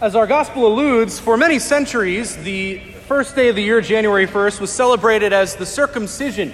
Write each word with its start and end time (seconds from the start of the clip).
As 0.00 0.14
our 0.14 0.28
gospel 0.28 0.64
alludes, 0.68 1.18
for 1.18 1.36
many 1.36 1.58
centuries, 1.58 2.36
the 2.36 2.78
first 3.08 3.34
day 3.34 3.48
of 3.48 3.56
the 3.56 3.62
year, 3.64 3.80
January 3.80 4.28
1st, 4.28 4.60
was 4.60 4.70
celebrated 4.70 5.32
as 5.32 5.56
the 5.56 5.66
circumcision 5.66 6.52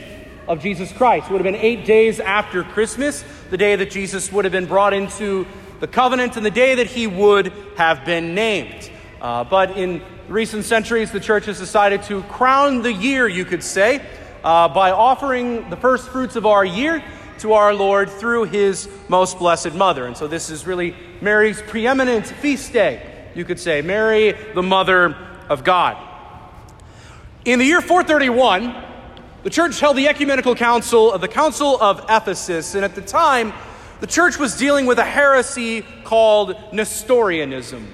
of 0.48 0.62
Jesus 0.62 0.90
Christ. 0.95 1.27
It 1.27 1.32
would 1.32 1.45
have 1.45 1.53
been 1.53 1.61
eight 1.61 1.85
days 1.85 2.21
after 2.21 2.65
Christmas, 2.65 3.22
the 3.51 3.59
day 3.59 3.77
that 3.77 3.91
Jesus 3.91 4.33
would 4.33 4.46
have 4.46 4.53
been 4.53 4.65
brought 4.65 4.95
into 4.95 5.46
the 5.80 5.87
covenant 5.87 6.38
and 6.38 6.46
the 6.46 6.51
day 6.51 6.77
that 6.77 6.87
he 6.87 7.07
would 7.07 7.53
have 7.77 8.07
been 8.07 8.34
named. 8.34 8.91
Uh, 9.20 9.45
but 9.45 9.76
in 9.76 10.00
recent 10.26 10.64
centuries, 10.64 11.11
the 11.11 11.20
church 11.20 11.45
has 11.45 11.58
decided 11.58 12.02
to 12.04 12.22
crown 12.22 12.80
the 12.80 12.95
year, 12.95 13.29
you 13.29 13.45
could 13.45 13.62
say, 13.62 14.00
uh, 14.42 14.68
by 14.68 14.90
offering 14.90 15.68
the 15.68 15.76
first 15.76 16.08
fruits 16.08 16.36
of 16.36 16.46
our 16.46 16.64
year 16.64 17.04
to 17.40 17.52
our 17.52 17.74
Lord 17.74 18.08
through 18.08 18.45
his 18.45 18.88
most 19.08 19.38
blessed 19.38 19.74
mother. 19.74 20.06
And 20.06 20.16
so 20.16 20.26
this 20.26 20.48
is 20.48 20.66
really 20.66 20.96
Mary's 21.20 21.61
preeminent 21.61 22.26
feast 22.26 22.72
day, 22.72 23.11
you 23.35 23.45
could 23.45 23.58
say, 23.58 23.82
Mary, 23.82 24.32
the 24.54 24.63
mother 24.63 25.17
of 25.49 25.64
God. 25.64 25.96
In 27.45 27.58
the 27.58 27.64
year 27.64 27.81
431, 27.81 28.75
the 29.43 29.50
church 29.50 29.79
held 29.79 29.96
the 29.96 30.08
ecumenical 30.08 30.54
council 30.54 31.13
of 31.13 31.21
the 31.21 31.29
Council 31.29 31.81
of 31.81 32.06
Ephesus, 32.08 32.75
and 32.75 32.84
at 32.84 32.94
the 32.94 33.03
time, 33.03 33.53
the 34.00 34.06
church 34.06 34.39
was 34.39 34.56
dealing 34.56 34.86
with 34.86 34.98
a 34.98 35.05
heresy 35.05 35.83
called 36.05 36.56
Nestorianism. 36.72 37.86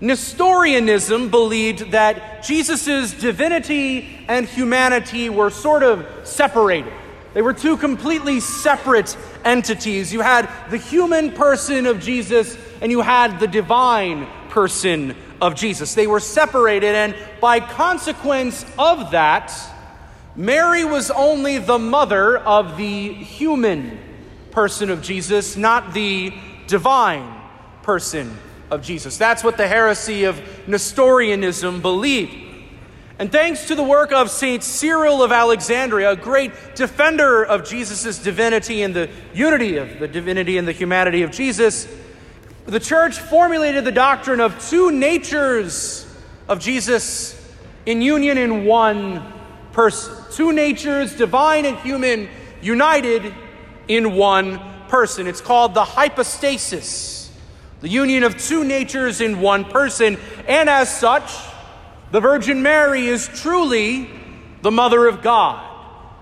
Nestorianism 0.00 1.28
believed 1.28 1.90
that 1.90 2.42
Jesus' 2.42 3.12
divinity 3.12 4.24
and 4.28 4.46
humanity 4.46 5.28
were 5.28 5.50
sort 5.50 5.82
of 5.82 6.06
separated. 6.24 6.92
They 7.34 7.42
were 7.42 7.52
two 7.52 7.76
completely 7.76 8.40
separate 8.40 9.16
entities. 9.44 10.12
You 10.12 10.22
had 10.22 10.48
the 10.70 10.78
human 10.78 11.32
person 11.32 11.86
of 11.86 12.00
Jesus 12.00 12.56
and 12.80 12.90
you 12.90 13.02
had 13.02 13.38
the 13.38 13.46
divine 13.46 14.26
person 14.50 15.16
of 15.40 15.54
Jesus. 15.54 15.94
They 15.94 16.06
were 16.06 16.20
separated, 16.20 16.94
and 16.94 17.14
by 17.40 17.60
consequence 17.60 18.66
of 18.78 19.12
that, 19.12 19.52
Mary 20.36 20.84
was 20.84 21.10
only 21.10 21.58
the 21.58 21.78
mother 21.78 22.38
of 22.38 22.76
the 22.76 23.12
human 23.14 23.98
person 24.50 24.90
of 24.90 25.02
Jesus, 25.02 25.56
not 25.56 25.94
the 25.94 26.32
divine 26.66 27.40
person 27.82 28.36
of 28.70 28.82
Jesus. 28.82 29.16
That's 29.16 29.42
what 29.42 29.56
the 29.56 29.66
heresy 29.66 30.24
of 30.24 30.40
Nestorianism 30.68 31.80
believed. 31.80 32.34
And 33.18 33.30
thanks 33.30 33.66
to 33.66 33.74
the 33.74 33.82
work 33.82 34.12
of 34.12 34.30
St. 34.30 34.62
Cyril 34.62 35.22
of 35.22 35.30
Alexandria, 35.30 36.12
a 36.12 36.16
great 36.16 36.52
defender 36.74 37.44
of 37.44 37.68
Jesus' 37.68 38.18
divinity 38.18 38.82
and 38.82 38.94
the 38.94 39.10
unity 39.34 39.76
of 39.76 39.98
the 39.98 40.08
divinity 40.08 40.56
and 40.56 40.66
the 40.66 40.72
humanity 40.72 41.22
of 41.22 41.30
Jesus, 41.30 41.86
the 42.70 42.78
church 42.80 43.18
formulated 43.18 43.84
the 43.84 43.90
doctrine 43.90 44.38
of 44.38 44.56
two 44.68 44.92
natures 44.92 46.06
of 46.48 46.60
Jesus 46.60 47.36
in 47.84 48.00
union 48.00 48.38
in 48.38 48.64
one 48.64 49.32
person. 49.72 50.14
Two 50.30 50.52
natures, 50.52 51.16
divine 51.16 51.66
and 51.66 51.76
human, 51.78 52.28
united 52.62 53.34
in 53.88 54.14
one 54.14 54.60
person. 54.86 55.26
It's 55.26 55.40
called 55.40 55.74
the 55.74 55.84
hypostasis, 55.84 57.32
the 57.80 57.88
union 57.88 58.22
of 58.22 58.36
two 58.36 58.62
natures 58.62 59.20
in 59.20 59.40
one 59.40 59.64
person. 59.64 60.16
And 60.46 60.70
as 60.70 60.96
such, 60.96 61.28
the 62.12 62.20
Virgin 62.20 62.62
Mary 62.62 63.08
is 63.08 63.26
truly 63.26 64.08
the 64.62 64.70
mother 64.70 65.08
of 65.08 65.22
God. 65.22 65.66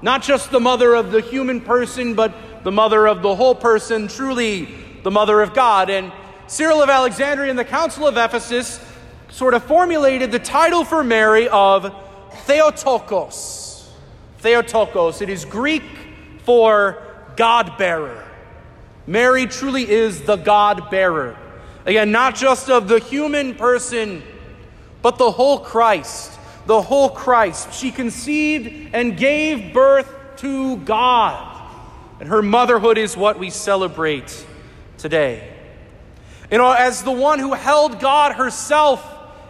Not 0.01 0.23
just 0.23 0.51
the 0.51 0.61
mother 0.61 0.95
of 0.95 1.11
the 1.11 1.21
human 1.21 1.61
person, 1.61 2.15
but 2.15 2.65
the 2.65 2.73
mother 2.73 3.07
of 3.07 3.21
the 3.21 3.35
whole 3.35 3.55
person, 3.55 4.09
truly 4.09 4.67
the 5.03 5.11
mother 5.11 5.43
of 5.43 5.53
God. 5.53 5.91
And 5.91 6.11
Cyril 6.49 6.83
of 6.83 6.89
Alexandria 6.89 7.51
and 7.51 7.59
the 7.59 7.65
Council 7.65 8.07
of 8.07 8.17
Ephesus 8.17 8.81
sort 9.29 9.53
of 9.53 9.63
formulated 9.65 10.33
the 10.33 10.39
title 10.39 10.83
for 10.83 11.05
Mary 11.05 11.47
of 11.47 11.95
Theotokos. 12.47 13.93
Theotokos. 14.39 15.21
It 15.21 15.29
is 15.29 15.45
Greek 15.45 15.83
for 16.45 17.03
God 17.37 17.77
bearer. 17.77 18.27
Mary 19.07 19.47
truly 19.47 19.91
is 19.91 20.23
the 20.23 20.37
God 20.37 20.91
bearer. 20.91 21.37
Again, 21.85 22.11
not 22.13 22.35
just 22.35 22.71
of 22.71 22.89
the 22.89 22.99
human 22.99 23.55
person, 23.55 24.23
but 25.03 25.19
the 25.19 25.31
whole 25.31 25.59
Christ. 25.59 26.33
The 26.65 26.81
whole 26.81 27.11
Christ. 27.11 27.75
She 27.75 27.91
conceived 27.91 28.95
and 28.95 29.19
gave 29.19 29.75
birth 29.75 30.11
to 30.39 30.79
God. 30.79 31.63
And 32.21 32.29
her 32.31 32.41
motherhood 32.41 32.97
is 32.97 33.19
what 33.19 33.39
we 33.39 33.51
celebrate 33.51 34.47
today. 34.97 35.57
You 36.51 36.57
know, 36.57 36.73
as 36.73 37.03
the 37.03 37.13
one 37.13 37.39
who 37.41 37.53
held 37.53 38.01
God 38.01 38.33
herself 38.33 39.05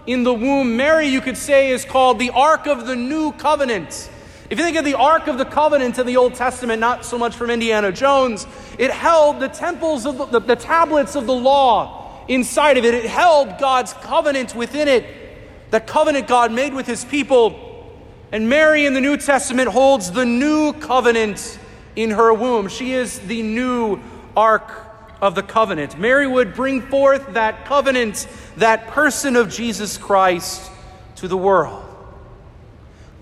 in 0.05 0.25
the 0.25 0.35
womb, 0.35 0.77
Mary, 0.77 1.07
you 1.07 1.21
could 1.21 1.37
say, 1.37 1.71
is 1.71 1.85
called 1.85 2.19
the 2.19 2.31
Ark 2.31 2.67
of 2.67 2.89
the 2.89 2.97
New 2.97 3.31
Covenant. 3.33 4.11
If 4.51 4.59
you 4.59 4.65
think 4.65 4.77
of 4.77 4.85
the 4.85 4.97
Ark 4.97 5.29
of 5.29 5.39
the 5.39 5.45
Covenant 5.45 5.97
in 5.99 6.07
the 6.07 6.17
Old 6.17 6.35
Testament, 6.35 6.81
not 6.81 7.05
so 7.05 7.17
much 7.17 7.37
from 7.37 7.51
Indiana 7.51 7.93
Jones, 7.93 8.49
it 8.79 8.91
held 8.91 9.39
the 9.39 9.47
temples 9.47 10.07
of 10.07 10.19
the, 10.19 10.25
the, 10.25 10.41
the 10.41 10.57
tablets 10.57 11.15
of 11.15 11.27
the 11.27 11.35
law 11.35 12.25
inside 12.27 12.79
of 12.79 12.85
it. 12.85 12.95
It 12.95 13.07
held 13.07 13.59
God's 13.59 13.93
covenant 13.93 14.57
within 14.57 14.89
it, 14.89 15.07
the 15.71 15.81
covenant 15.81 16.27
God 16.27 16.51
made 16.51 16.75
with 16.75 16.87
his 16.87 17.05
people. 17.05 17.65
And 18.33 18.49
Mary 18.49 18.87
in 18.87 18.95
the 18.95 19.01
New 19.01 19.19
Testament 19.19 19.69
holds 19.69 20.11
the 20.11 20.27
new 20.27 20.73
covenant 20.73 21.61
in 21.95 22.11
her 22.11 22.35
womb. 22.35 22.69
She 22.69 22.93
is 22.93 23.21
the 23.21 23.43
new 23.43 24.01
Ark 24.37 24.88
of 25.21 25.35
the 25.35 25.43
covenant. 25.43 25.99
Mary 25.99 26.27
would 26.27 26.55
bring 26.55 26.83
forth 26.83 27.35
that 27.35 27.65
covenant, 27.65 28.27
that 28.57 28.89
person 28.89 29.37
of 29.37 29.51
Jesus 29.51 29.99
Christ 29.99 30.71
to 31.17 31.29
the 31.29 31.37
world. 31.37 31.85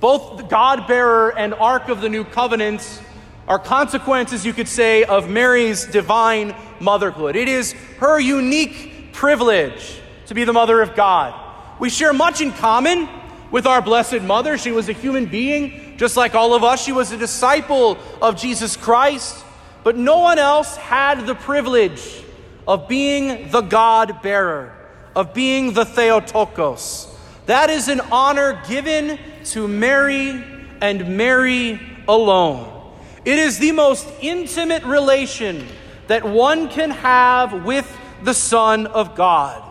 Both 0.00 0.36
the 0.36 0.42
God 0.42 0.86
bearer 0.86 1.36
and 1.36 1.54
Ark 1.54 1.88
of 1.88 2.00
the 2.00 2.08
New 2.08 2.24
Covenant 2.24 3.02
are 3.48 3.58
consequences, 3.58 4.44
you 4.44 4.52
could 4.52 4.68
say, 4.68 5.04
of 5.04 5.30
Mary's 5.30 5.86
divine 5.86 6.54
motherhood. 6.80 7.36
It 7.36 7.48
is 7.48 7.72
her 7.98 8.20
unique 8.20 9.12
privilege 9.12 10.00
to 10.26 10.34
be 10.34 10.44
the 10.44 10.52
mother 10.52 10.82
of 10.82 10.94
God. 10.94 11.34
We 11.78 11.88
share 11.88 12.12
much 12.12 12.40
in 12.40 12.52
common 12.52 13.08
with 13.50 13.66
our 13.66 13.80
Blessed 13.80 14.22
Mother. 14.22 14.58
She 14.58 14.72
was 14.72 14.88
a 14.88 14.92
human 14.92 15.26
being, 15.26 15.96
just 15.96 16.16
like 16.16 16.34
all 16.34 16.54
of 16.54 16.64
us. 16.64 16.84
She 16.84 16.92
was 16.92 17.12
a 17.12 17.16
disciple 17.16 17.96
of 18.20 18.36
Jesus 18.36 18.76
Christ. 18.76 19.44
But 19.86 19.96
no 19.96 20.18
one 20.18 20.40
else 20.40 20.74
had 20.76 21.28
the 21.28 21.36
privilege 21.36 22.24
of 22.66 22.88
being 22.88 23.52
the 23.52 23.60
God 23.60 24.20
bearer, 24.20 24.74
of 25.14 25.32
being 25.32 25.74
the 25.74 25.84
Theotokos. 25.84 27.06
That 27.46 27.70
is 27.70 27.86
an 27.86 28.00
honor 28.10 28.60
given 28.66 29.16
to 29.44 29.68
Mary 29.68 30.42
and 30.80 31.16
Mary 31.16 31.80
alone. 32.08 32.96
It 33.24 33.38
is 33.38 33.60
the 33.60 33.70
most 33.70 34.08
intimate 34.20 34.82
relation 34.82 35.64
that 36.08 36.24
one 36.24 36.68
can 36.68 36.90
have 36.90 37.64
with 37.64 37.88
the 38.24 38.34
Son 38.34 38.88
of 38.88 39.14
God. 39.14 39.62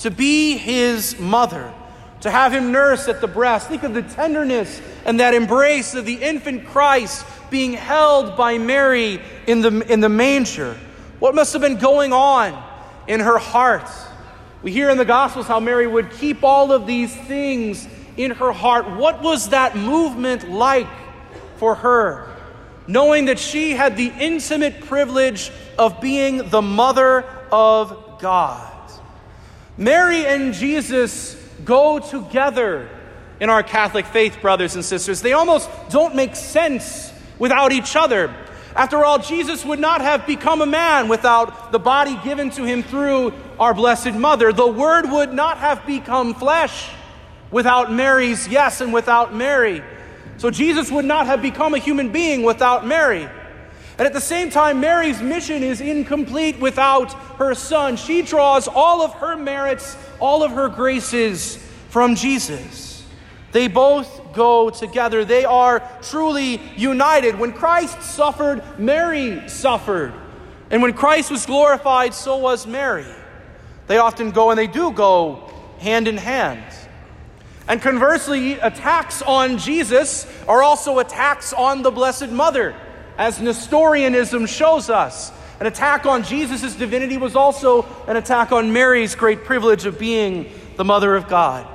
To 0.00 0.10
be 0.10 0.58
his 0.58 1.18
mother, 1.18 1.72
to 2.20 2.30
have 2.30 2.52
him 2.52 2.70
nurse 2.70 3.08
at 3.08 3.22
the 3.22 3.28
breast. 3.28 3.68
Think 3.68 3.82
of 3.82 3.94
the 3.94 4.02
tenderness 4.02 4.82
and 5.06 5.18
that 5.20 5.32
embrace 5.32 5.94
of 5.94 6.04
the 6.04 6.22
infant 6.22 6.66
Christ 6.66 7.24
being 7.50 7.72
held 7.72 8.36
by 8.36 8.58
Mary 8.58 9.20
in 9.46 9.60
the, 9.60 9.92
in 9.92 10.00
the 10.00 10.08
manger. 10.08 10.76
What 11.18 11.34
must 11.34 11.52
have 11.52 11.62
been 11.62 11.78
going 11.78 12.12
on 12.12 12.62
in 13.06 13.20
her 13.20 13.38
heart? 13.38 13.90
We 14.62 14.72
hear 14.72 14.90
in 14.90 14.98
the 14.98 15.04
Gospels 15.04 15.46
how 15.46 15.60
Mary 15.60 15.86
would 15.86 16.10
keep 16.10 16.42
all 16.42 16.72
of 16.72 16.86
these 16.86 17.14
things 17.14 17.86
in 18.16 18.32
her 18.32 18.52
heart. 18.52 18.90
What 18.90 19.22
was 19.22 19.50
that 19.50 19.76
movement 19.76 20.50
like 20.50 20.88
for 21.56 21.76
her? 21.76 22.28
Knowing 22.86 23.26
that 23.26 23.38
she 23.38 23.72
had 23.72 23.96
the 23.96 24.12
intimate 24.18 24.80
privilege 24.86 25.52
of 25.78 26.00
being 26.00 26.50
the 26.50 26.62
mother 26.62 27.24
of 27.52 28.18
God. 28.20 28.64
Mary 29.76 30.26
and 30.26 30.54
Jesus 30.54 31.34
go 31.64 31.98
together 31.98 32.88
in 33.40 33.50
our 33.50 33.62
Catholic 33.62 34.06
faith, 34.06 34.40
brothers 34.40 34.74
and 34.74 34.84
sisters. 34.84 35.22
They 35.22 35.32
almost 35.32 35.70
don't 35.90 36.16
make 36.16 36.34
sense 36.34 37.12
without 37.38 37.72
each 37.72 37.96
other. 37.96 38.34
After 38.74 39.04
all, 39.04 39.18
Jesus 39.18 39.64
would 39.64 39.80
not 39.80 40.00
have 40.00 40.26
become 40.26 40.62
a 40.62 40.66
man 40.66 41.08
without 41.08 41.72
the 41.72 41.78
body 41.78 42.18
given 42.22 42.50
to 42.50 42.64
him 42.64 42.82
through 42.82 43.32
our 43.58 43.74
Blessed 43.74 44.12
Mother. 44.12 44.52
The 44.52 44.66
Word 44.66 45.10
would 45.10 45.32
not 45.32 45.58
have 45.58 45.84
become 45.86 46.34
flesh 46.34 46.90
without 47.50 47.92
Mary's 47.92 48.46
yes 48.46 48.80
and 48.80 48.92
without 48.92 49.34
Mary. 49.34 49.82
So 50.36 50.50
Jesus 50.50 50.90
would 50.90 51.04
not 51.04 51.26
have 51.26 51.42
become 51.42 51.74
a 51.74 51.78
human 51.78 52.12
being 52.12 52.44
without 52.44 52.86
Mary. 52.86 53.28
And 53.98 54.06
at 54.06 54.12
the 54.12 54.20
same 54.20 54.50
time, 54.50 54.78
Mary's 54.78 55.20
mission 55.20 55.64
is 55.64 55.80
incomplete 55.80 56.60
without 56.60 57.12
her 57.38 57.54
son. 57.54 57.96
She 57.96 58.22
draws 58.22 58.68
all 58.68 59.02
of 59.02 59.12
her 59.14 59.36
merits, 59.36 59.96
all 60.20 60.44
of 60.44 60.52
her 60.52 60.68
graces 60.68 61.56
from 61.88 62.14
Jesus. 62.14 63.04
They 63.50 63.66
both 63.66 64.27
go 64.38 64.70
together. 64.70 65.24
They 65.24 65.44
are 65.44 65.82
truly 66.00 66.62
united. 66.76 67.38
When 67.38 67.52
Christ 67.52 68.00
suffered, 68.00 68.62
Mary 68.78 69.48
suffered. 69.48 70.14
And 70.70 70.80
when 70.80 70.92
Christ 70.92 71.30
was 71.30 71.44
glorified, 71.44 72.14
so 72.14 72.36
was 72.36 72.66
Mary. 72.66 73.04
They 73.88 73.98
often 73.98 74.30
go, 74.30 74.50
and 74.50 74.58
they 74.58 74.68
do 74.68 74.92
go, 74.92 75.50
hand 75.80 76.06
in 76.08 76.16
hand. 76.16 76.62
And 77.66 77.82
conversely, 77.82 78.52
attacks 78.52 79.20
on 79.22 79.58
Jesus 79.58 80.26
are 80.46 80.62
also 80.62 81.00
attacks 81.00 81.52
on 81.52 81.82
the 81.82 81.90
Blessed 81.90 82.30
Mother, 82.30 82.74
as 83.18 83.40
Nestorianism 83.40 84.46
shows 84.46 84.88
us. 84.88 85.32
An 85.60 85.66
attack 85.66 86.06
on 86.06 86.22
Jesus' 86.22 86.76
divinity 86.76 87.16
was 87.16 87.34
also 87.34 87.84
an 88.06 88.16
attack 88.16 88.52
on 88.52 88.72
Mary's 88.72 89.16
great 89.16 89.44
privilege 89.44 89.86
of 89.86 89.98
being 89.98 90.52
the 90.76 90.84
Mother 90.84 91.16
of 91.16 91.28
God. 91.28 91.66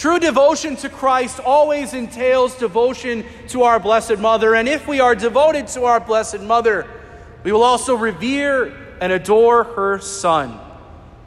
True 0.00 0.18
devotion 0.18 0.76
to 0.76 0.88
Christ 0.88 1.40
always 1.40 1.92
entails 1.92 2.54
devotion 2.54 3.22
to 3.48 3.64
our 3.64 3.78
Blessed 3.78 4.16
Mother, 4.16 4.54
and 4.54 4.66
if 4.66 4.88
we 4.88 4.98
are 4.98 5.14
devoted 5.14 5.66
to 5.66 5.84
our 5.84 6.00
Blessed 6.00 6.40
Mother, 6.40 6.86
we 7.44 7.52
will 7.52 7.62
also 7.62 7.94
revere 7.94 8.74
and 9.02 9.12
adore 9.12 9.62
her 9.62 9.98
Son. 9.98 10.58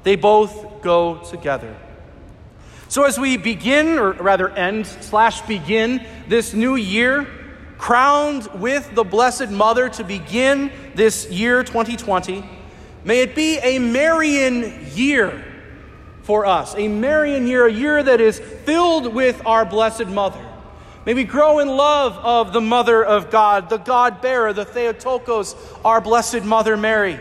They 0.01 0.15
both 0.15 0.81
go 0.81 1.19
together. 1.19 1.77
So, 2.87 3.03
as 3.03 3.19
we 3.19 3.37
begin, 3.37 3.99
or 3.99 4.13
rather 4.13 4.49
end 4.49 4.87
slash 4.87 5.41
begin 5.43 6.03
this 6.27 6.55
new 6.55 6.75
year, 6.75 7.27
crowned 7.77 8.47
with 8.55 8.95
the 8.95 9.03
Blessed 9.03 9.51
Mother 9.51 9.87
to 9.89 10.03
begin 10.03 10.71
this 10.95 11.29
year 11.29 11.63
2020, 11.63 12.43
may 13.03 13.21
it 13.21 13.35
be 13.35 13.59
a 13.59 13.77
Marian 13.77 14.87
year 14.95 15.52
for 16.23 16.45
us, 16.45 16.73
a 16.75 16.87
Marian 16.87 17.47
year, 17.47 17.67
a 17.67 17.71
year 17.71 18.01
that 18.01 18.21
is 18.21 18.39
filled 18.39 19.13
with 19.13 19.45
our 19.45 19.65
Blessed 19.65 20.07
Mother. 20.07 20.43
May 21.05 21.13
we 21.13 21.25
grow 21.25 21.59
in 21.59 21.67
love 21.67 22.17
of 22.17 22.53
the 22.53 22.61
Mother 22.61 23.03
of 23.03 23.29
God, 23.29 23.69
the 23.69 23.77
God 23.77 24.21
bearer, 24.21 24.53
the 24.53 24.63
Theotokos, 24.63 25.55
our 25.83 25.99
Blessed 25.99 26.43
Mother 26.43 26.77
Mary. 26.77 27.19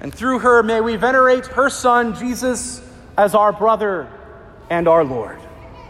And 0.00 0.12
through 0.12 0.40
her, 0.40 0.64
may 0.64 0.80
we 0.80 0.96
venerate 0.96 1.46
her 1.46 1.70
Son, 1.70 2.16
Jesus, 2.16 2.82
as 3.16 3.36
our 3.36 3.52
brother 3.52 4.10
and 4.68 4.88
our 4.88 5.04
Lord. 5.04 5.38